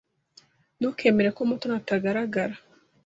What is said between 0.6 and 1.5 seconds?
Ntukemere ko